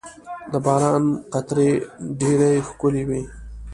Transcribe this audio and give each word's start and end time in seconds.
•د 0.51 0.53
باران 0.65 1.03
قطرې 1.33 1.69
ډېرې 2.19 2.53
ښکلي 2.67 3.03
وي. 3.09 3.23